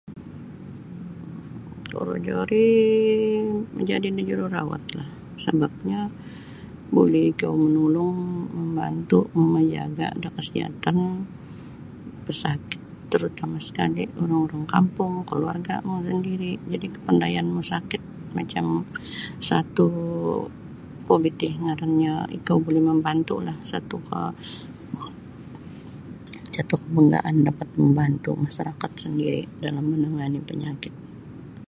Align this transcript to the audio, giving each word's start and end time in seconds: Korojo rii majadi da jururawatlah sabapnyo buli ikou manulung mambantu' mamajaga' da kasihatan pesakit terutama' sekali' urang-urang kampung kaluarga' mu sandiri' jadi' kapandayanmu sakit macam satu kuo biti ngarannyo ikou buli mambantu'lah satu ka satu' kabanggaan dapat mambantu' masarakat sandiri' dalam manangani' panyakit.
Korojo 1.95 2.37
rii 2.49 3.11
majadi 3.77 4.09
da 4.15 4.21
jururawatlah 4.29 5.07
sabapnyo 5.43 6.01
buli 6.93 7.19
ikou 7.31 7.53
manulung 7.63 8.19
mambantu' 8.55 9.31
mamajaga' 9.37 10.17
da 10.21 10.29
kasihatan 10.37 10.97
pesakit 12.25 12.81
terutama' 13.11 13.61
sekali' 13.67 14.05
urang-urang 14.23 14.65
kampung 14.73 15.13
kaluarga' 15.29 15.83
mu 15.87 15.93
sandiri' 16.09 16.61
jadi' 16.71 16.93
kapandayanmu 16.95 17.61
sakit 17.71 18.03
macam 18.37 18.65
satu 19.49 19.85
kuo 21.05 21.15
biti 21.23 21.49
ngarannyo 21.63 22.15
ikou 22.37 22.57
buli 22.65 22.81
mambantu'lah 22.89 23.57
satu 23.71 23.95
ka 24.09 24.19
satu' 26.55 26.77
kabanggaan 26.83 27.35
dapat 27.47 27.69
mambantu' 27.79 28.41
masarakat 28.45 28.91
sandiri' 29.03 29.47
dalam 29.63 29.83
manangani' 29.91 30.43
panyakit. 30.49 30.93